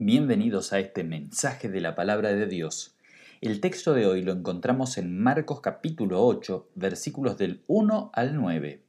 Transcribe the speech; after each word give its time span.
Bienvenidos 0.00 0.72
a 0.72 0.80
este 0.80 1.04
mensaje 1.04 1.68
de 1.68 1.80
la 1.80 1.94
palabra 1.94 2.32
de 2.32 2.46
Dios. 2.46 2.96
El 3.40 3.60
texto 3.60 3.94
de 3.94 4.08
hoy 4.08 4.22
lo 4.22 4.32
encontramos 4.32 4.98
en 4.98 5.16
Marcos 5.16 5.60
capítulo 5.60 6.26
8, 6.26 6.70
versículos 6.74 7.38
del 7.38 7.62
1 7.68 8.10
al 8.12 8.34
9. 8.34 8.82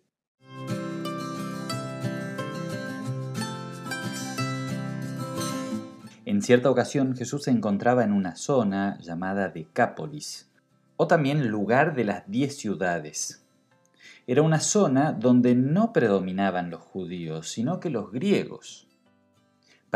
En 6.25 6.41
cierta 6.41 6.71
ocasión 6.71 7.15
Jesús 7.15 7.43
se 7.43 7.51
encontraba 7.51 8.03
en 8.03 8.11
una 8.11 8.35
zona 8.35 8.97
llamada 8.99 9.49
Decápolis, 9.49 10.49
o 10.97 11.05
también 11.05 11.49
lugar 11.49 11.93
de 11.93 12.05
las 12.05 12.23
diez 12.25 12.57
ciudades. 12.57 13.45
Era 14.25 14.41
una 14.41 14.59
zona 14.59 15.11
donde 15.11 15.53
no 15.53 15.93
predominaban 15.93 16.71
los 16.71 16.81
judíos, 16.81 17.51
sino 17.51 17.79
que 17.79 17.91
los 17.91 18.11
griegos. 18.11 18.87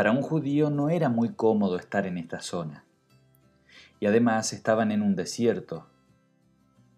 Para 0.00 0.12
un 0.12 0.22
judío 0.22 0.70
no 0.70 0.88
era 0.88 1.10
muy 1.10 1.34
cómodo 1.34 1.76
estar 1.76 2.06
en 2.06 2.16
esta 2.16 2.40
zona. 2.40 2.86
Y 4.00 4.06
además 4.06 4.54
estaban 4.54 4.92
en 4.92 5.02
un 5.02 5.14
desierto. 5.14 5.88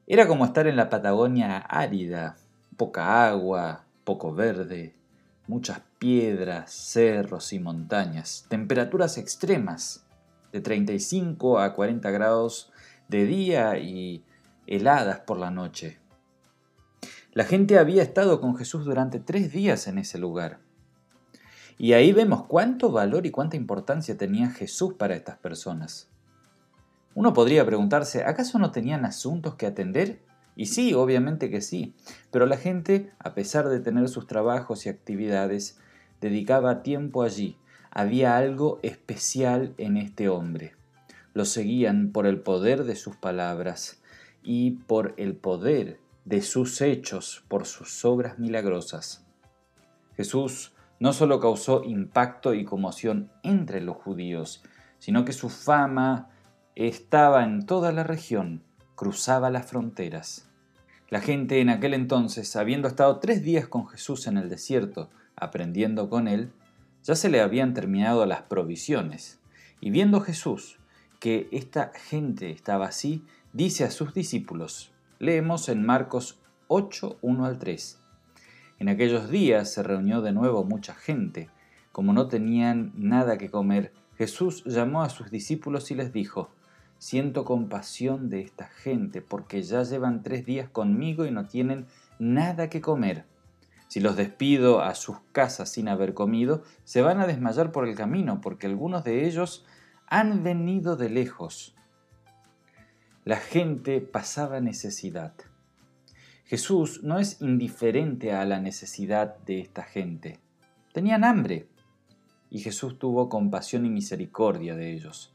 Era 0.07 0.29
como 0.29 0.45
estar 0.45 0.69
en 0.69 0.77
la 0.77 0.89
Patagonia 0.89 1.57
árida, 1.59 2.37
poca 2.77 3.27
agua, 3.27 3.87
poco 4.05 4.33
verde, 4.33 4.95
muchas 5.49 5.83
piedras, 5.99 6.71
cerros 6.71 7.53
y 7.53 7.59
montañas, 7.59 8.47
temperaturas 8.49 9.19
extremas, 9.19 10.07
de 10.53 10.61
35 10.61 11.59
a 11.59 11.75
40 11.75 12.09
grados 12.13 12.71
de 13.09 13.27
día 13.27 13.79
y 13.79 14.25
heladas 14.69 15.19
por 15.19 15.39
la 15.39 15.51
noche. 15.51 15.99
La 17.33 17.43
gente 17.43 17.81
había 17.81 18.05
estado 18.05 18.41
con 18.41 18.55
Jesús 18.55 18.85
durante 18.85 19.19
tres 19.19 19.51
días 19.51 19.89
en 19.89 19.99
ese 19.99 20.19
lugar. 20.19 20.61
Y 21.79 21.95
ahí 21.95 22.13
vemos 22.13 22.45
cuánto 22.45 22.91
valor 22.91 23.27
y 23.27 23.31
cuánta 23.31 23.57
importancia 23.57 24.17
tenía 24.17 24.51
Jesús 24.51 24.95
para 24.95 25.15
estas 25.15 25.39
personas. 25.39 26.09
Uno 27.15 27.33
podría 27.33 27.67
preguntarse, 27.67 28.25
¿acaso 28.25 28.59
no 28.59 28.71
tenían 28.71 29.05
asuntos 29.05 29.57
que 29.57 29.67
atender? 29.67 30.21
Y 30.57 30.67
sí, 30.67 30.95
obviamente 30.95 31.51
que 31.51 31.61
sí, 31.61 31.95
pero 32.31 32.47
la 32.47 32.57
gente, 32.57 33.13
a 33.19 33.35
pesar 33.35 33.69
de 33.69 33.81
tener 33.81 34.09
sus 34.09 34.27
trabajos 34.27 34.87
y 34.87 34.89
actividades, 34.89 35.79
dedicaba 36.21 36.83
tiempo 36.83 37.23
allí. 37.23 37.59
Había 37.91 38.37
algo 38.37 38.79
especial 38.83 39.75
en 39.77 39.97
este 39.97 40.29
hombre. 40.29 40.75
Lo 41.35 41.45
seguían 41.45 42.13
por 42.13 42.27
el 42.27 42.41
poder 42.41 42.85
de 42.85 42.97
sus 42.97 43.17
palabras 43.17 44.03
y 44.43 44.73
por 44.73 45.15
el 45.17 45.35
poder 45.37 45.99
de 46.25 46.43
sus 46.43 46.81
hechos, 46.81 47.45
por 47.49 47.67
sus 47.67 48.05
obras 48.05 48.39
milagrosas. 48.39 49.27
Jesús 50.17 50.75
no 51.03 51.13
solo 51.13 51.41
causó 51.41 51.83
impacto 51.83 52.55
y 52.55 52.65
conmoción 52.65 53.29
entre 53.43 53.81
los 53.81 53.97
judíos, 53.97 54.63
sino 55.01 55.25
que 55.25 55.33
su 55.33 55.49
fama 55.49 56.29
estaba 56.77 57.43
en 57.43 57.67
toda 57.67 57.91
la 57.91 58.05
región, 58.05 58.63
cruzaba 58.95 59.51
las 59.51 59.67
fronteras. 59.67 60.49
La 61.11 61.21
gente 61.21 61.61
en 61.61 61.71
aquel 61.71 61.95
entonces, 61.95 62.55
habiendo 62.55 62.87
estado 62.87 63.19
tres 63.19 63.43
días 63.43 63.67
con 63.67 63.89
Jesús 63.89 64.29
en 64.29 64.37
el 64.37 64.49
desierto, 64.49 65.11
aprendiendo 65.35 66.09
con 66.09 66.29
él, 66.29 66.53
ya 67.03 67.17
se 67.17 67.31
le 67.31 67.41
habían 67.41 67.75
terminado 67.75 68.25
las 68.25 68.43
provisiones. 68.43 69.41
Y 69.81 69.91
viendo 69.91 70.21
Jesús 70.21 70.79
que 71.19 71.49
esta 71.51 71.91
gente 71.97 72.53
estaba 72.53 72.87
así, 72.87 73.25
dice 73.53 73.83
a 73.83 73.91
sus 73.91 74.15
discípulos, 74.15 74.93
leemos 75.19 75.69
en 75.69 75.85
Marcos 75.85 76.39
8, 76.69 77.19
1 77.23 77.45
al 77.45 77.59
3, 77.59 78.02
en 78.83 78.89
aquellos 78.89 79.31
días 79.31 79.73
se 79.73 79.85
reunió 79.85 80.23
de 80.23 80.33
nuevo 80.33 80.65
mucha 80.65 80.93
gente. 80.93 81.49
Como 81.93 82.13
no 82.13 82.27
tenían 82.27 82.93
nada 82.97 83.39
que 83.39 83.49
comer, 83.49 83.93
Jesús 84.17 84.65
llamó 84.65 85.05
a 85.05 85.09
sus 85.09 85.31
discípulos 85.31 85.93
y 85.93 85.95
les 85.95 86.13
dijo, 86.13 86.51
Siento 86.99 87.45
compasión 87.45 88.29
de 88.29 88.41
esta 88.41 88.67
gente, 88.67 89.23
porque 89.23 89.63
ya 89.63 89.85
llevan 89.85 90.25
tres 90.25 90.45
días 90.45 90.69
conmigo 90.69 91.27
y 91.27 91.31
no 91.31 91.47
tienen 91.47 91.87
nada 92.19 92.69
que 92.71 92.81
comer. 92.81 93.25
Si 93.87 94.01
los 94.01 94.17
despido 94.17 94.83
a 94.83 94.97
sus 94.97 95.19
casas 95.31 95.71
sin 95.71 95.87
haber 95.87 96.13
comido, 96.13 96.65
se 96.83 97.03
van 97.03 97.21
a 97.21 97.29
desmayar 97.29 97.71
por 97.71 97.87
el 97.87 97.95
camino, 97.95 98.41
porque 98.41 98.67
algunos 98.67 99.05
de 99.05 99.29
ellos 99.29 99.65
han 100.09 100.43
venido 100.43 100.97
de 100.97 101.09
lejos. 101.09 101.77
La 103.25 103.37
gente 103.37 104.01
pasaba 104.01 104.59
necesidad. 104.61 105.35
Jesús 106.53 107.03
no 107.03 107.19
es 107.19 107.41
indiferente 107.41 108.35
a 108.35 108.45
la 108.45 108.61
necesidad 108.61 109.39
de 109.47 109.59
esta 109.59 109.85
gente. 109.85 110.39
Tenían 110.93 111.25
hambre 111.25 111.67
y 112.51 112.59
Jesús 112.59 112.99
tuvo 112.99 113.31
compasión 113.31 113.87
y 113.87 113.89
misericordia 113.89 114.77
de 114.77 114.93
ellos. 114.93 115.33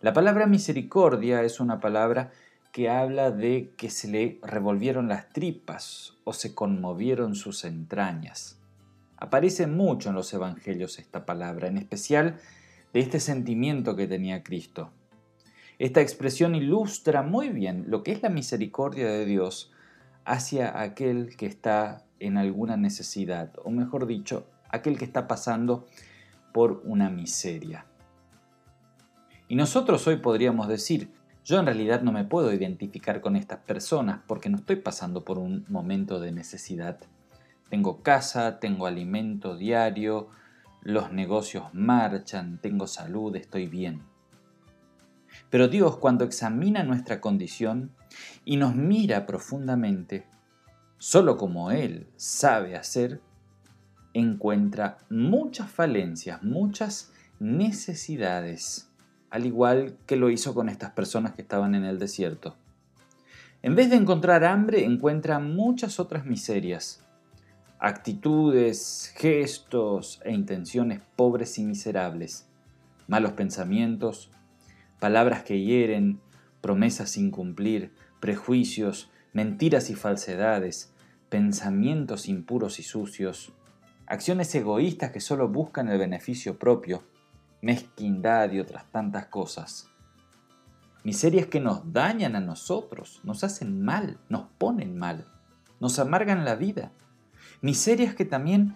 La 0.00 0.12
palabra 0.12 0.46
misericordia 0.46 1.42
es 1.42 1.58
una 1.58 1.80
palabra 1.80 2.30
que 2.70 2.88
habla 2.88 3.32
de 3.32 3.72
que 3.76 3.90
se 3.90 4.06
le 4.06 4.38
revolvieron 4.44 5.08
las 5.08 5.28
tripas 5.30 6.18
o 6.22 6.32
se 6.32 6.54
conmovieron 6.54 7.34
sus 7.34 7.64
entrañas. 7.64 8.60
Aparece 9.16 9.66
mucho 9.66 10.10
en 10.10 10.14
los 10.14 10.32
evangelios 10.34 11.00
esta 11.00 11.26
palabra, 11.26 11.66
en 11.66 11.78
especial 11.78 12.38
de 12.92 13.00
este 13.00 13.18
sentimiento 13.18 13.96
que 13.96 14.06
tenía 14.06 14.44
Cristo. 14.44 14.92
Esta 15.80 16.00
expresión 16.00 16.54
ilustra 16.54 17.22
muy 17.22 17.48
bien 17.48 17.86
lo 17.88 18.04
que 18.04 18.12
es 18.12 18.22
la 18.22 18.28
misericordia 18.28 19.08
de 19.08 19.26
Dios 19.26 19.72
hacia 20.24 20.80
aquel 20.80 21.36
que 21.36 21.46
está 21.46 22.04
en 22.20 22.36
alguna 22.36 22.76
necesidad, 22.76 23.52
o 23.64 23.70
mejor 23.70 24.06
dicho, 24.06 24.46
aquel 24.70 24.98
que 24.98 25.04
está 25.04 25.28
pasando 25.28 25.86
por 26.52 26.82
una 26.84 27.10
miseria. 27.10 27.86
Y 29.48 29.56
nosotros 29.56 30.06
hoy 30.06 30.16
podríamos 30.16 30.68
decir, 30.68 31.10
yo 31.44 31.58
en 31.58 31.66
realidad 31.66 32.00
no 32.00 32.12
me 32.12 32.24
puedo 32.24 32.52
identificar 32.52 33.20
con 33.20 33.36
estas 33.36 33.58
personas 33.60 34.20
porque 34.26 34.48
no 34.48 34.56
estoy 34.56 34.76
pasando 34.76 35.24
por 35.24 35.38
un 35.38 35.66
momento 35.68 36.18
de 36.18 36.32
necesidad. 36.32 36.98
Tengo 37.68 38.02
casa, 38.02 38.58
tengo 38.60 38.86
alimento 38.86 39.56
diario, 39.56 40.28
los 40.80 41.12
negocios 41.12 41.64
marchan, 41.74 42.58
tengo 42.62 42.86
salud, 42.86 43.36
estoy 43.36 43.66
bien. 43.66 44.02
Pero 45.50 45.68
Dios 45.68 45.98
cuando 45.98 46.24
examina 46.24 46.82
nuestra 46.82 47.20
condición 47.20 47.92
y 48.44 48.56
nos 48.56 48.74
mira 48.74 49.26
profundamente, 49.26 50.26
solo 50.98 51.36
como 51.36 51.70
Él 51.70 52.06
sabe 52.16 52.76
hacer, 52.76 53.20
encuentra 54.12 54.98
muchas 55.10 55.70
falencias, 55.70 56.42
muchas 56.42 57.12
necesidades, 57.40 58.90
al 59.30 59.46
igual 59.46 59.98
que 60.06 60.16
lo 60.16 60.30
hizo 60.30 60.54
con 60.54 60.68
estas 60.68 60.92
personas 60.92 61.32
que 61.32 61.42
estaban 61.42 61.74
en 61.74 61.84
el 61.84 61.98
desierto. 61.98 62.56
En 63.62 63.74
vez 63.74 63.90
de 63.90 63.96
encontrar 63.96 64.44
hambre, 64.44 64.84
encuentra 64.84 65.38
muchas 65.40 65.98
otras 65.98 66.26
miserias, 66.26 67.02
actitudes, 67.78 69.12
gestos 69.16 70.20
e 70.24 70.32
intenciones 70.32 71.00
pobres 71.16 71.58
y 71.58 71.64
miserables, 71.64 72.46
malos 73.08 73.32
pensamientos, 73.32 74.30
palabras 75.00 75.42
que 75.42 75.60
hieren, 75.60 76.20
promesas 76.64 77.10
sin 77.10 77.30
cumplir, 77.30 77.92
prejuicios, 78.20 79.10
mentiras 79.34 79.90
y 79.90 79.94
falsedades, 79.94 80.94
pensamientos 81.28 82.26
impuros 82.26 82.78
y 82.78 82.82
sucios, 82.82 83.52
acciones 84.06 84.54
egoístas 84.54 85.10
que 85.10 85.20
solo 85.20 85.46
buscan 85.46 85.90
el 85.90 85.98
beneficio 85.98 86.58
propio, 86.58 87.02
mezquindad 87.60 88.50
y 88.52 88.60
otras 88.60 88.90
tantas 88.90 89.26
cosas. 89.26 89.90
Miserias 91.02 91.48
que 91.48 91.60
nos 91.60 91.92
dañan 91.92 92.34
a 92.34 92.40
nosotros, 92.40 93.20
nos 93.24 93.44
hacen 93.44 93.82
mal, 93.82 94.18
nos 94.30 94.46
ponen 94.56 94.96
mal, 94.96 95.26
nos 95.80 95.98
amargan 95.98 96.46
la 96.46 96.54
vida. 96.54 96.92
Miserias 97.60 98.14
que 98.14 98.24
también 98.24 98.74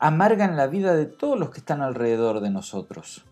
amargan 0.00 0.56
la 0.56 0.66
vida 0.66 0.96
de 0.96 1.06
todos 1.06 1.38
los 1.38 1.50
que 1.50 1.60
están 1.60 1.82
alrededor 1.82 2.40
de 2.40 2.50
nosotros 2.50 3.24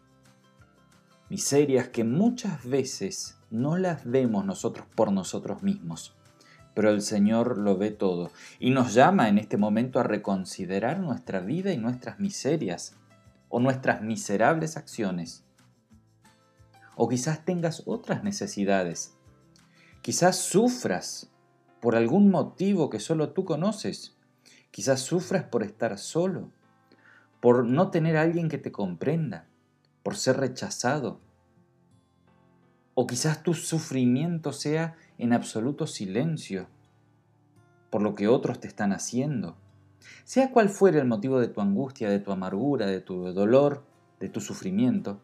miserias 1.30 1.88
que 1.88 2.04
muchas 2.04 2.64
veces 2.68 3.38
no 3.50 3.76
las 3.76 4.04
vemos 4.04 4.44
nosotros 4.44 4.86
por 4.94 5.12
nosotros 5.12 5.62
mismos, 5.62 6.14
pero 6.74 6.90
el 6.90 7.02
Señor 7.02 7.58
lo 7.58 7.76
ve 7.76 7.90
todo 7.90 8.30
y 8.58 8.70
nos 8.70 8.94
llama 8.94 9.28
en 9.28 9.38
este 9.38 9.56
momento 9.56 10.00
a 10.00 10.04
reconsiderar 10.04 10.98
nuestra 11.00 11.40
vida 11.40 11.72
y 11.72 11.78
nuestras 11.78 12.20
miserias 12.20 12.96
o 13.48 13.60
nuestras 13.60 14.02
miserables 14.02 14.76
acciones. 14.76 15.44
O 16.96 17.08
quizás 17.08 17.44
tengas 17.44 17.82
otras 17.86 18.22
necesidades. 18.22 19.16
Quizás 20.02 20.36
sufras 20.36 21.30
por 21.80 21.96
algún 21.96 22.30
motivo 22.30 22.90
que 22.90 23.00
solo 23.00 23.30
tú 23.30 23.44
conoces. 23.44 24.16
Quizás 24.70 25.00
sufras 25.00 25.44
por 25.44 25.62
estar 25.62 25.98
solo, 25.98 26.50
por 27.40 27.64
no 27.64 27.90
tener 27.90 28.16
a 28.16 28.22
alguien 28.22 28.48
que 28.48 28.58
te 28.58 28.70
comprenda 28.70 29.46
por 30.02 30.16
ser 30.16 30.38
rechazado. 30.38 31.20
O 32.94 33.06
quizás 33.06 33.42
tu 33.42 33.54
sufrimiento 33.54 34.52
sea 34.52 34.96
en 35.18 35.32
absoluto 35.32 35.86
silencio 35.86 36.68
por 37.90 38.02
lo 38.02 38.14
que 38.14 38.28
otros 38.28 38.60
te 38.60 38.68
están 38.68 38.92
haciendo. 38.92 39.56
Sea 40.24 40.50
cual 40.50 40.68
fuere 40.68 40.98
el 40.98 41.06
motivo 41.06 41.40
de 41.40 41.48
tu 41.48 41.60
angustia, 41.60 42.08
de 42.08 42.20
tu 42.20 42.30
amargura, 42.30 42.86
de 42.86 43.00
tu 43.00 43.32
dolor, 43.32 43.84
de 44.20 44.28
tu 44.28 44.40
sufrimiento, 44.40 45.20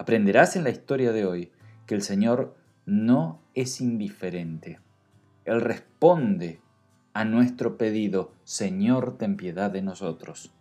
Aprenderás 0.00 0.56
en 0.56 0.64
la 0.64 0.70
historia 0.70 1.12
de 1.12 1.26
hoy 1.26 1.52
que 1.86 1.94
el 1.94 2.00
Señor 2.00 2.56
no 2.86 3.42
es 3.52 3.82
indiferente. 3.82 4.80
Él 5.44 5.60
responde 5.60 6.62
a 7.12 7.26
nuestro 7.26 7.76
pedido, 7.76 8.32
Señor, 8.44 9.18
ten 9.18 9.36
piedad 9.36 9.70
de 9.70 9.82
nosotros. 9.82 10.54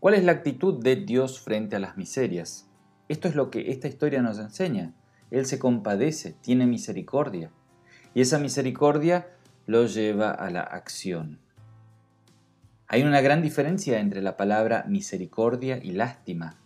¿Cuál 0.00 0.14
es 0.14 0.24
la 0.24 0.32
actitud 0.32 0.82
de 0.82 0.96
Dios 0.96 1.38
frente 1.38 1.76
a 1.76 1.78
las 1.78 1.96
miserias? 1.96 2.67
Esto 3.08 3.28
es 3.28 3.34
lo 3.34 3.50
que 3.50 3.70
esta 3.70 3.88
historia 3.88 4.22
nos 4.22 4.38
enseña. 4.38 4.92
Él 5.30 5.46
se 5.46 5.58
compadece, 5.58 6.34
tiene 6.40 6.66
misericordia. 6.66 7.50
Y 8.14 8.20
esa 8.20 8.38
misericordia 8.38 9.28
lo 9.66 9.86
lleva 9.86 10.30
a 10.30 10.50
la 10.50 10.62
acción. 10.62 11.38
Hay 12.86 13.02
una 13.02 13.20
gran 13.20 13.42
diferencia 13.42 14.00
entre 14.00 14.22
la 14.22 14.36
palabra 14.36 14.84
misericordia 14.88 15.78
y 15.82 15.92
lástima. 15.92 16.56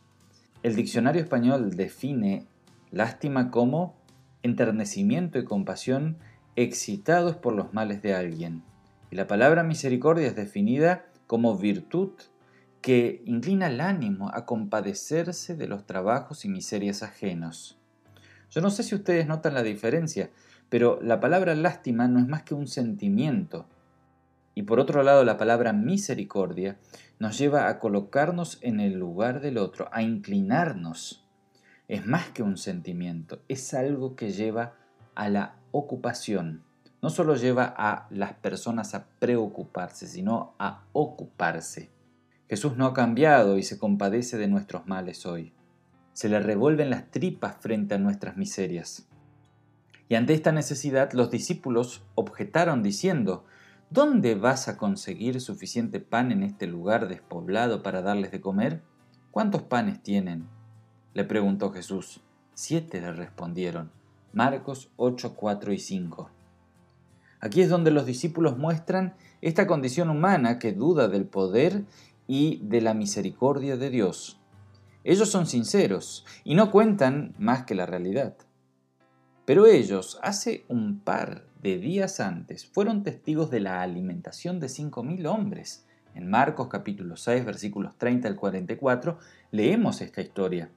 El 0.63 0.77
diccionario 0.77 1.21
español 1.21 1.77
define 1.77 2.47
lástima 2.93 3.51
como 3.51 3.97
enternecimiento 4.43 5.39
y 5.39 5.45
compasión 5.45 6.19
excitados 6.55 7.37
por 7.37 7.55
los 7.55 7.75
males 7.75 8.03
de 8.03 8.15
alguien. 8.15 8.63
Y 9.11 9.17
la 9.17 9.27
palabra 9.27 9.63
misericordia 9.65 10.29
es 10.29 10.37
definida 10.37 11.07
como 11.27 11.57
virtud 11.57 12.13
que 12.83 13.23
inclina 13.27 13.69
el 13.69 13.81
ánimo 13.81 14.31
a 14.35 14.45
compadecerse 14.45 15.55
de 15.55 15.69
los 15.69 15.87
trabajos 15.87 16.45
y 16.45 16.49
miserias 16.49 17.05
ajenos. 17.05 17.79
Yo 18.51 18.61
no 18.61 18.71
sé 18.71 18.83
si 18.83 18.97
ustedes 18.97 19.29
notan 19.29 19.55
la 19.55 19.63
diferencia, 19.63 20.31
pero 20.69 20.99
la 21.01 21.21
palabra 21.21 21.55
lástima 21.55 22.09
no 22.09 22.19
es 22.19 22.27
más 22.27 22.43
que 22.43 22.55
un 22.55 22.67
sentimiento. 22.67 23.67
Y 24.55 24.65
por 24.65 24.81
otro 24.81 25.05
lado, 25.05 25.25
la 25.25 25.39
palabra 25.39 25.73
misericordia 25.73 26.77
nos 27.21 27.39
lleva 27.39 27.69
a 27.69 27.79
colocarnos 27.79 28.59
en 28.63 28.81
el 28.81 28.95
lugar 28.95 29.41
del 29.41 29.59
otro, 29.59 29.89
a 29.93 30.03
inclinarnos. 30.03 31.25
Es 31.87 32.05
más 32.05 32.31
que 32.31 32.43
un 32.43 32.57
sentimiento, 32.57 33.41
es 33.49 33.75
algo 33.75 34.17
que 34.17 34.33
lleva 34.33 34.75
a 35.15 35.29
la 35.29 35.55
ocupación. 35.71 36.65
No 37.01 37.11
solo 37.11 37.37
lleva 37.37 37.73
a 37.77 38.09
las 38.11 38.35
personas 38.35 38.95
a 38.95 39.07
preocuparse, 39.19 40.07
sino 40.07 40.55
a 40.59 40.85
ocuparse. 40.93 42.02
Jesús 42.53 42.77
no 42.77 42.85
ha 42.85 42.93
cambiado 42.93 43.57
y 43.57 43.63
se 43.63 43.79
compadece 43.79 44.37
de 44.37 44.47
nuestros 44.47 44.87
males 44.87 45.25
hoy. 45.25 45.55
Se 46.13 46.29
le 46.29 46.39
revuelven 46.39 46.91
las 46.91 47.11
tripas 47.11 47.57
frente 47.57 47.95
a 47.95 47.99
nuestras 47.99 48.37
miserias. 48.37 49.09
Y 50.11 50.17
ante 50.17 50.35
esta 50.35 50.53
necesidad 50.53 51.15
los 51.15 51.31
discípulos 51.31 52.05
objetaron 52.15 52.83
diciendo, 52.83 53.47
¿Dónde 53.89 54.35
vas 54.35 54.69
a 54.69 54.77
conseguir 54.77 55.41
suficiente 55.41 55.99
pan 55.99 56.31
en 56.31 56.43
este 56.43 56.67
lugar 56.67 57.09
despoblado 57.09 57.83
para 57.83 58.03
darles 58.03 58.31
de 58.33 58.43
comer? 58.43 58.83
¿Cuántos 59.31 59.63
panes 59.63 60.03
tienen? 60.03 60.47
Le 61.15 61.25
preguntó 61.25 61.73
Jesús. 61.73 62.21
Siete 62.53 63.01
le 63.01 63.15
respondieron. 63.15 63.91
Marcos 64.35 64.91
8, 64.97 65.37
4 65.37 65.73
y 65.73 65.79
5. 65.79 66.31
Aquí 67.41 67.63
es 67.63 67.71
donde 67.71 67.91
los 67.91 68.05
discípulos 68.05 68.59
muestran 68.59 69.15
esta 69.41 69.67
condición 69.67 70.11
humana 70.11 70.59
que 70.59 70.73
duda 70.73 71.09
del 71.09 71.25
poder 71.25 71.85
y 72.35 72.63
de 72.63 72.81
la 72.81 72.95
misericordia 72.95 73.77
de 73.77 73.91
Dios. 73.91 74.41
Ellos 75.05 75.31
son 75.31 75.47
sinceros 75.47 76.25
y 76.45 76.55
no 76.55 76.71
cuentan 76.71 77.35
más 77.39 77.65
que 77.65 77.75
la 77.75 77.85
realidad. 77.85 78.39
Pero 79.45 79.67
ellos, 79.67 80.19
hace 80.23 80.65
un 80.69 81.01
par 81.01 81.45
de 81.61 81.77
días 81.77 82.21
antes, 82.21 82.65
fueron 82.65 83.03
testigos 83.03 83.51
de 83.51 83.61
la 83.61 83.83
alimentación 83.83 84.61
de 84.61 84.69
5.000 84.69 85.27
hombres. 85.27 85.87
En 86.15 86.31
Marcos 86.31 86.69
capítulo 86.69 87.19
6, 87.19 87.45
versículos 87.45 87.99
30 87.99 88.29
al 88.29 88.37
44, 88.37 89.19
leemos 89.51 90.01
esta 90.01 90.23
historia. 90.23 90.71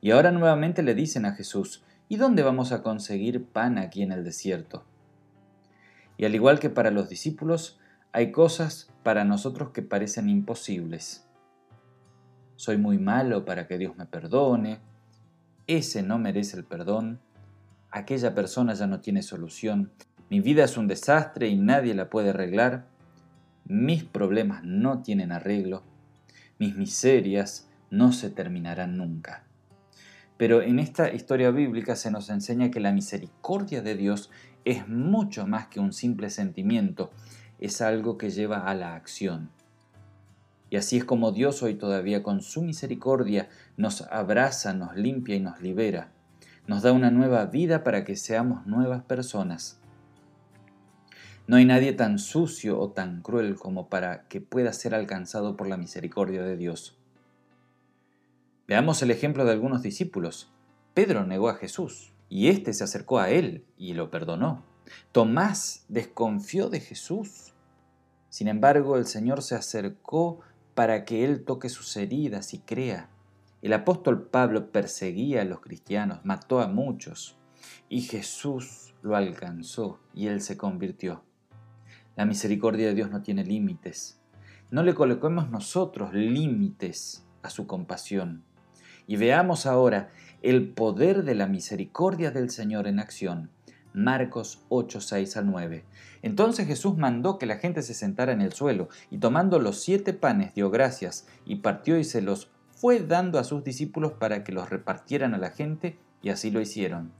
Y 0.00 0.12
ahora 0.12 0.30
nuevamente 0.30 0.84
le 0.84 0.94
dicen 0.94 1.26
a 1.26 1.34
Jesús, 1.34 1.82
¿y 2.08 2.14
dónde 2.14 2.44
vamos 2.44 2.70
a 2.70 2.84
conseguir 2.84 3.44
pan 3.44 3.76
aquí 3.76 4.04
en 4.04 4.12
el 4.12 4.22
desierto? 4.22 4.84
Y 6.16 6.26
al 6.26 6.36
igual 6.36 6.60
que 6.60 6.70
para 6.70 6.92
los 6.92 7.08
discípulos, 7.08 7.80
hay 8.12 8.30
cosas 8.30 8.90
para 9.02 9.24
nosotros 9.24 9.70
que 9.70 9.82
parecen 9.82 10.28
imposibles. 10.28 11.26
Soy 12.56 12.76
muy 12.76 12.98
malo 12.98 13.44
para 13.44 13.66
que 13.66 13.78
Dios 13.78 13.96
me 13.96 14.06
perdone, 14.06 14.78
ese 15.66 16.02
no 16.02 16.18
merece 16.18 16.58
el 16.58 16.64
perdón, 16.64 17.20
aquella 17.90 18.34
persona 18.34 18.74
ya 18.74 18.86
no 18.86 19.00
tiene 19.00 19.22
solución, 19.22 19.90
mi 20.28 20.40
vida 20.40 20.64
es 20.64 20.76
un 20.76 20.88
desastre 20.88 21.48
y 21.48 21.56
nadie 21.56 21.94
la 21.94 22.10
puede 22.10 22.30
arreglar, 22.30 22.86
mis 23.64 24.04
problemas 24.04 24.62
no 24.62 25.02
tienen 25.02 25.32
arreglo, 25.32 25.82
mis 26.58 26.76
miserias 26.76 27.68
no 27.90 28.12
se 28.12 28.30
terminarán 28.30 28.98
nunca. 28.98 29.44
Pero 30.36 30.62
en 30.62 30.78
esta 30.78 31.12
historia 31.12 31.50
bíblica 31.50 31.96
se 31.96 32.10
nos 32.10 32.28
enseña 32.28 32.70
que 32.70 32.80
la 32.80 32.92
misericordia 32.92 33.82
de 33.82 33.94
Dios 33.94 34.30
es 34.64 34.88
mucho 34.88 35.46
más 35.46 35.68
que 35.68 35.80
un 35.80 35.92
simple 35.92 36.30
sentimiento, 36.30 37.10
es 37.62 37.80
algo 37.80 38.18
que 38.18 38.30
lleva 38.30 38.68
a 38.68 38.74
la 38.74 38.96
acción. 38.96 39.50
Y 40.68 40.76
así 40.76 40.96
es 40.96 41.04
como 41.04 41.30
Dios 41.30 41.62
hoy 41.62 41.74
todavía 41.74 42.24
con 42.24 42.42
su 42.42 42.62
misericordia 42.62 43.48
nos 43.76 44.02
abraza, 44.10 44.74
nos 44.74 44.96
limpia 44.96 45.36
y 45.36 45.40
nos 45.40 45.60
libera. 45.60 46.10
Nos 46.66 46.82
da 46.82 46.90
una 46.90 47.12
nueva 47.12 47.46
vida 47.46 47.84
para 47.84 48.04
que 48.04 48.16
seamos 48.16 48.66
nuevas 48.66 49.04
personas. 49.04 49.78
No 51.46 51.54
hay 51.54 51.64
nadie 51.64 51.92
tan 51.92 52.18
sucio 52.18 52.80
o 52.80 52.90
tan 52.90 53.22
cruel 53.22 53.54
como 53.54 53.88
para 53.88 54.26
que 54.28 54.40
pueda 54.40 54.72
ser 54.72 54.94
alcanzado 54.94 55.56
por 55.56 55.68
la 55.68 55.76
misericordia 55.76 56.42
de 56.42 56.56
Dios. 56.56 56.98
Veamos 58.66 59.02
el 59.02 59.12
ejemplo 59.12 59.44
de 59.44 59.52
algunos 59.52 59.82
discípulos. 59.82 60.50
Pedro 60.94 61.24
negó 61.26 61.48
a 61.48 61.54
Jesús 61.54 62.12
y 62.28 62.48
éste 62.48 62.72
se 62.72 62.82
acercó 62.82 63.20
a 63.20 63.30
él 63.30 63.64
y 63.76 63.94
lo 63.94 64.10
perdonó. 64.10 64.64
Tomás 65.12 65.84
desconfió 65.88 66.68
de 66.68 66.80
Jesús 66.80 67.51
sin 68.32 68.48
embargo, 68.48 68.96
el 68.96 69.04
Señor 69.04 69.42
se 69.42 69.56
acercó 69.56 70.40
para 70.74 71.04
que 71.04 71.22
Él 71.22 71.44
toque 71.44 71.68
sus 71.68 71.94
heridas 71.98 72.54
y 72.54 72.60
crea. 72.60 73.10
El 73.60 73.74
apóstol 73.74 74.22
Pablo 74.22 74.72
perseguía 74.72 75.42
a 75.42 75.44
los 75.44 75.60
cristianos, 75.60 76.20
mató 76.24 76.60
a 76.60 76.66
muchos, 76.66 77.36
y 77.90 78.00
Jesús 78.00 78.94
lo 79.02 79.16
alcanzó 79.16 80.00
y 80.14 80.28
Él 80.28 80.40
se 80.40 80.56
convirtió. 80.56 81.22
La 82.16 82.24
misericordia 82.24 82.86
de 82.86 82.94
Dios 82.94 83.10
no 83.10 83.20
tiene 83.20 83.44
límites. 83.44 84.18
No 84.70 84.82
le 84.82 84.94
coloquemos 84.94 85.50
nosotros 85.50 86.14
límites 86.14 87.26
a 87.42 87.50
su 87.50 87.66
compasión. 87.66 88.44
Y 89.06 89.16
veamos 89.16 89.66
ahora 89.66 90.08
el 90.40 90.70
poder 90.70 91.24
de 91.24 91.34
la 91.34 91.48
misericordia 91.48 92.30
del 92.30 92.48
Señor 92.48 92.86
en 92.86 92.98
acción 92.98 93.50
Marcos 93.94 94.62
8, 94.68 95.00
6 95.00 95.36
al 95.36 95.46
9. 95.46 95.84
Entonces 96.22 96.66
Jesús 96.66 96.96
mandó 96.96 97.38
que 97.38 97.46
la 97.46 97.56
gente 97.56 97.82
se 97.82 97.94
sentara 97.94 98.32
en 98.32 98.40
el 98.40 98.52
suelo, 98.52 98.88
y 99.10 99.18
tomando 99.18 99.58
los 99.58 99.80
siete 99.80 100.12
panes 100.12 100.54
dio 100.54 100.70
gracias, 100.70 101.26
y 101.44 101.56
partió 101.56 101.98
y 101.98 102.04
se 102.04 102.22
los 102.22 102.50
fue 102.70 103.00
dando 103.00 103.38
a 103.38 103.44
sus 103.44 103.64
discípulos 103.64 104.12
para 104.12 104.44
que 104.44 104.52
los 104.52 104.70
repartieran 104.70 105.34
a 105.34 105.38
la 105.38 105.50
gente, 105.50 105.98
y 106.22 106.30
así 106.30 106.50
lo 106.50 106.60
hicieron. 106.60 107.12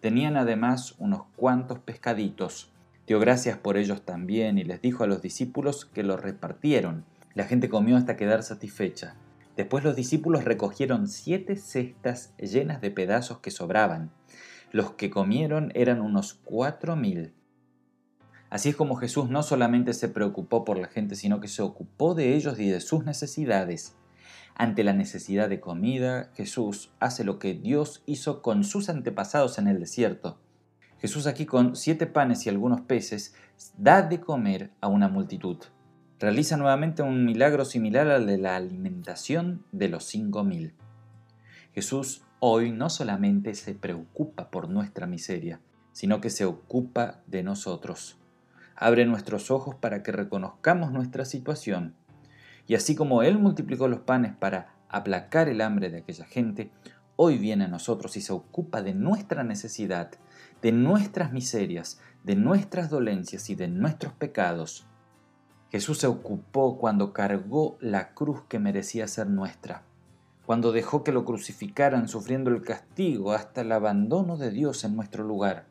Tenían 0.00 0.36
además 0.36 0.94
unos 0.98 1.24
cuantos 1.36 1.78
pescaditos. 1.78 2.72
Dio 3.06 3.20
gracias 3.20 3.58
por 3.58 3.76
ellos 3.76 4.02
también, 4.02 4.58
y 4.58 4.64
les 4.64 4.80
dijo 4.80 5.04
a 5.04 5.06
los 5.06 5.22
discípulos 5.22 5.84
que 5.84 6.02
los 6.02 6.20
repartieron. 6.20 7.04
La 7.34 7.44
gente 7.44 7.68
comió 7.68 7.96
hasta 7.96 8.16
quedar 8.16 8.42
satisfecha. 8.42 9.16
Después 9.56 9.84
los 9.84 9.96
discípulos 9.96 10.44
recogieron 10.44 11.08
siete 11.08 11.56
cestas 11.56 12.34
llenas 12.38 12.80
de 12.80 12.90
pedazos 12.90 13.38
que 13.38 13.50
sobraban 13.50 14.10
los 14.72 14.92
que 14.92 15.10
comieron 15.10 15.70
eran 15.74 16.00
unos 16.00 16.34
cuatro 16.34 16.96
mil. 16.96 17.34
Así 18.50 18.70
es 18.70 18.76
como 18.76 18.96
Jesús 18.96 19.30
no 19.30 19.42
solamente 19.42 19.94
se 19.94 20.08
preocupó 20.08 20.64
por 20.64 20.78
la 20.78 20.88
gente, 20.88 21.14
sino 21.14 21.40
que 21.40 21.48
se 21.48 21.62
ocupó 21.62 22.14
de 22.14 22.34
ellos 22.34 22.58
y 22.58 22.68
de 22.68 22.80
sus 22.80 23.04
necesidades. 23.04 23.96
Ante 24.54 24.84
la 24.84 24.92
necesidad 24.92 25.48
de 25.48 25.60
comida, 25.60 26.30
Jesús 26.34 26.90
hace 27.00 27.24
lo 27.24 27.38
que 27.38 27.54
Dios 27.54 28.02
hizo 28.06 28.42
con 28.42 28.64
sus 28.64 28.88
antepasados 28.88 29.58
en 29.58 29.68
el 29.68 29.80
desierto. 29.80 30.38
Jesús 30.98 31.26
aquí 31.26 31.46
con 31.46 31.76
siete 31.76 32.06
panes 32.06 32.46
y 32.46 32.48
algunos 32.48 32.82
peces 32.82 33.34
da 33.76 34.02
de 34.02 34.20
comer 34.20 34.70
a 34.80 34.88
una 34.88 35.08
multitud. 35.08 35.58
Realiza 36.18 36.56
nuevamente 36.56 37.02
un 37.02 37.24
milagro 37.24 37.64
similar 37.64 38.08
al 38.08 38.26
de 38.26 38.38
la 38.38 38.56
alimentación 38.56 39.64
de 39.72 39.88
los 39.88 40.04
cinco 40.04 40.44
mil. 40.44 40.74
Jesús 41.74 42.22
hoy 42.44 42.72
no 42.72 42.90
solamente 42.90 43.54
se 43.54 43.72
preocupa 43.72 44.50
por 44.50 44.68
nuestra 44.68 45.06
miseria, 45.06 45.60
sino 45.92 46.20
que 46.20 46.28
se 46.28 46.44
ocupa 46.44 47.20
de 47.28 47.44
nosotros. 47.44 48.18
Abre 48.74 49.06
nuestros 49.06 49.52
ojos 49.52 49.76
para 49.76 50.02
que 50.02 50.10
reconozcamos 50.10 50.90
nuestra 50.90 51.24
situación. 51.24 51.94
Y 52.66 52.74
así 52.74 52.96
como 52.96 53.22
Él 53.22 53.38
multiplicó 53.38 53.86
los 53.86 54.00
panes 54.00 54.34
para 54.34 54.74
aplacar 54.88 55.48
el 55.48 55.60
hambre 55.60 55.88
de 55.88 55.98
aquella 55.98 56.24
gente, 56.24 56.72
hoy 57.14 57.38
viene 57.38 57.66
a 57.66 57.68
nosotros 57.68 58.16
y 58.16 58.20
se 58.20 58.32
ocupa 58.32 58.82
de 58.82 58.92
nuestra 58.92 59.44
necesidad, 59.44 60.10
de 60.62 60.72
nuestras 60.72 61.32
miserias, 61.32 62.00
de 62.24 62.34
nuestras 62.34 62.90
dolencias 62.90 63.50
y 63.50 63.54
de 63.54 63.68
nuestros 63.68 64.14
pecados. 64.14 64.84
Jesús 65.70 65.98
se 65.98 66.08
ocupó 66.08 66.76
cuando 66.76 67.12
cargó 67.12 67.78
la 67.80 68.14
cruz 68.14 68.42
que 68.48 68.58
merecía 68.58 69.06
ser 69.06 69.28
nuestra 69.28 69.84
cuando 70.46 70.72
dejó 70.72 71.04
que 71.04 71.12
lo 71.12 71.24
crucificaran 71.24 72.08
sufriendo 72.08 72.50
el 72.50 72.62
castigo 72.62 73.32
hasta 73.32 73.60
el 73.60 73.72
abandono 73.72 74.36
de 74.36 74.50
Dios 74.50 74.84
en 74.84 74.96
nuestro 74.96 75.24
lugar. 75.24 75.66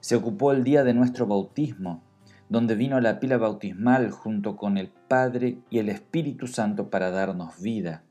Se 0.00 0.16
ocupó 0.16 0.52
el 0.52 0.64
día 0.64 0.84
de 0.84 0.94
nuestro 0.94 1.26
bautismo, 1.26 2.02
donde 2.48 2.74
vino 2.74 2.96
a 2.96 3.00
la 3.00 3.18
pila 3.18 3.38
bautismal 3.38 4.10
junto 4.10 4.56
con 4.56 4.76
el 4.76 4.88
Padre 4.88 5.58
y 5.70 5.78
el 5.78 5.88
Espíritu 5.88 6.46
Santo 6.46 6.90
para 6.90 7.10
darnos 7.10 7.60
vida. 7.60 8.02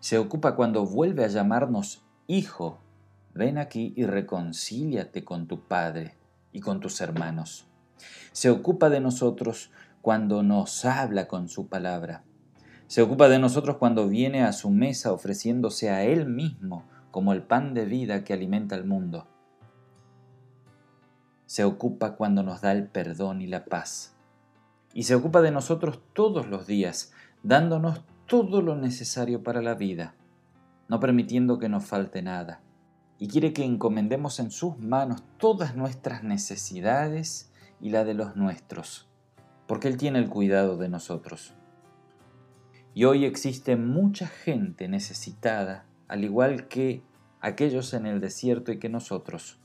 Se 0.00 0.18
ocupa 0.18 0.56
cuando 0.56 0.84
vuelve 0.84 1.24
a 1.24 1.28
llamarnos 1.28 2.04
Hijo. 2.26 2.80
Ven 3.34 3.56
aquí 3.56 3.94
y 3.96 4.04
reconcíliate 4.04 5.24
con 5.24 5.46
tu 5.46 5.66
Padre 5.66 6.16
y 6.52 6.60
con 6.60 6.80
tus 6.80 7.00
hermanos. 7.00 7.66
Se 8.32 8.50
ocupa 8.50 8.90
de 8.90 9.00
nosotros 9.00 9.70
cuando 10.02 10.42
nos 10.42 10.84
habla 10.84 11.26
con 11.26 11.48
su 11.48 11.68
palabra. 11.68 12.24
Se 12.88 13.02
ocupa 13.02 13.28
de 13.28 13.38
nosotros 13.38 13.76
cuando 13.76 14.08
viene 14.08 14.44
a 14.44 14.54
su 14.54 14.70
mesa 14.70 15.12
ofreciéndose 15.12 15.90
a 15.90 16.04
Él 16.04 16.24
mismo 16.24 16.84
como 17.10 17.34
el 17.34 17.42
pan 17.42 17.74
de 17.74 17.84
vida 17.84 18.24
que 18.24 18.32
alimenta 18.32 18.76
al 18.76 18.86
mundo. 18.86 19.26
Se 21.44 21.64
ocupa 21.64 22.16
cuando 22.16 22.42
nos 22.42 22.62
da 22.62 22.72
el 22.72 22.88
perdón 22.88 23.42
y 23.42 23.46
la 23.46 23.66
paz. 23.66 24.16
Y 24.94 25.02
se 25.02 25.14
ocupa 25.14 25.42
de 25.42 25.50
nosotros 25.50 26.00
todos 26.14 26.48
los 26.48 26.66
días, 26.66 27.12
dándonos 27.42 28.00
todo 28.26 28.62
lo 28.62 28.74
necesario 28.74 29.42
para 29.42 29.60
la 29.60 29.74
vida, 29.74 30.14
no 30.88 30.98
permitiendo 30.98 31.58
que 31.58 31.68
nos 31.68 31.84
falte 31.84 32.22
nada. 32.22 32.62
Y 33.18 33.28
quiere 33.28 33.52
que 33.52 33.66
encomendemos 33.66 34.40
en 34.40 34.50
sus 34.50 34.78
manos 34.78 35.22
todas 35.36 35.76
nuestras 35.76 36.24
necesidades 36.24 37.52
y 37.82 37.90
la 37.90 38.04
de 38.04 38.14
los 38.14 38.34
nuestros, 38.34 39.10
porque 39.66 39.88
Él 39.88 39.98
tiene 39.98 40.20
el 40.20 40.30
cuidado 40.30 40.78
de 40.78 40.88
nosotros. 40.88 41.52
Y 42.98 43.04
hoy 43.04 43.26
existe 43.26 43.76
mucha 43.76 44.26
gente 44.26 44.88
necesitada, 44.88 45.84
al 46.08 46.24
igual 46.24 46.66
que 46.66 47.00
aquellos 47.40 47.94
en 47.94 48.06
el 48.06 48.20
desierto 48.20 48.72
y 48.72 48.80
que 48.80 48.88
nosotros. 48.88 49.60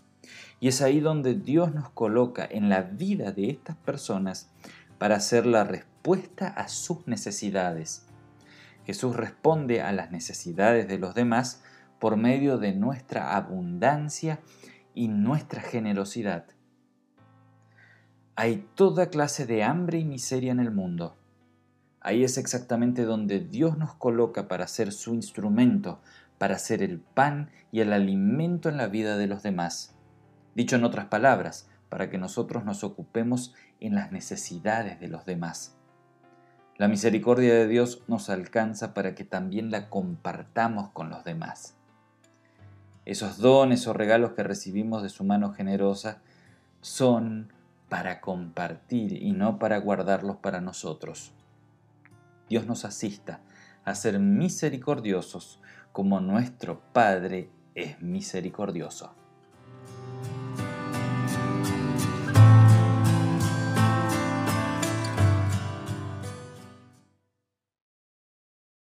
Y 0.59 0.67
es 0.67 0.83
ahí 0.83 0.99
donde 0.99 1.33
Dios 1.33 1.73
nos 1.73 1.89
coloca 1.89 2.47
en 2.47 2.69
la 2.69 2.83
vida 2.83 3.31
de 3.31 3.49
estas 3.49 3.75
personas 3.75 4.51
para 4.99 5.15
hacer 5.15 5.47
la 5.47 5.63
respuesta 5.63 6.47
a 6.47 6.67
sus 6.67 7.07
necesidades. 7.07 8.05
Jesús 8.85 9.15
responde 9.15 9.81
a 9.81 9.91
las 9.93 10.11
necesidades 10.11 10.87
de 10.87 10.99
los 10.99 11.15
demás 11.15 11.63
por 11.99 12.17
medio 12.17 12.59
de 12.59 12.75
nuestra 12.75 13.35
abundancia 13.35 14.41
y 14.93 15.07
nuestra 15.07 15.59
generosidad. 15.59 16.45
Hay 18.35 18.67
toda 18.75 19.09
clase 19.09 19.47
de 19.47 19.63
hambre 19.63 19.97
y 19.97 20.05
miseria 20.05 20.51
en 20.51 20.59
el 20.59 20.69
mundo 20.69 21.17
Ahí 22.03 22.25
es 22.25 22.37
exactamente 22.37 23.05
donde 23.05 23.39
Dios 23.39 23.77
nos 23.77 23.95
coloca 23.95 24.49
para 24.49 24.67
ser 24.67 24.91
su 24.91 25.13
instrumento, 25.13 26.01
para 26.37 26.59
ser 26.59 26.83
el 26.83 26.99
pan 26.99 27.49
y 27.71 27.79
el 27.79 27.93
alimento 27.93 28.67
en 28.67 28.75
la 28.75 28.87
vida 28.87 29.17
de 29.17 29.27
los 29.27 29.41
demás. 29.41 29.95
Dicho 30.53 30.75
en 30.75 30.83
otras 30.83 31.05
palabras, 31.05 31.69
para 31.87 32.09
que 32.09 32.17
nosotros 32.17 32.65
nos 32.65 32.83
ocupemos 32.83 33.53
en 33.79 33.95
las 33.95 34.11
necesidades 34.11 34.99
de 34.99 35.07
los 35.07 35.25
demás. 35.25 35.77
La 36.75 36.89
misericordia 36.89 37.53
de 37.53 37.67
Dios 37.67 38.03
nos 38.07 38.29
alcanza 38.29 38.93
para 38.93 39.15
que 39.15 39.23
también 39.23 39.71
la 39.71 39.89
compartamos 39.89 40.89
con 40.89 41.09
los 41.09 41.23
demás. 41.23 41.75
Esos 43.05 43.37
dones 43.37 43.87
o 43.87 43.93
regalos 43.93 44.31
que 44.31 44.43
recibimos 44.43 45.03
de 45.03 45.09
su 45.09 45.23
mano 45.23 45.53
generosa 45.53 46.21
son 46.81 47.53
para 47.87 48.19
compartir 48.19 49.13
y 49.13 49.31
no 49.31 49.57
para 49.57 49.77
guardarlos 49.77 50.37
para 50.37 50.59
nosotros. 50.59 51.31
Dios 52.49 52.65
nos 52.65 52.85
asista 52.85 53.41
a 53.85 53.95
ser 53.95 54.19
misericordiosos 54.19 55.59
como 55.91 56.19
nuestro 56.19 56.81
Padre 56.93 57.49
es 57.75 58.01
misericordioso. 58.01 59.15